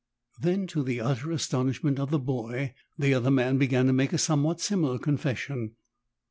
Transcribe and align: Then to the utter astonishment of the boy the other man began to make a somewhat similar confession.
Then 0.41 0.65
to 0.65 0.81
the 0.81 0.99
utter 0.99 1.29
astonishment 1.29 1.99
of 1.99 2.09
the 2.09 2.17
boy 2.17 2.73
the 2.97 3.13
other 3.13 3.29
man 3.29 3.59
began 3.59 3.85
to 3.85 3.93
make 3.93 4.13
a 4.13 4.17
somewhat 4.17 4.59
similar 4.59 4.97
confession. 4.97 5.75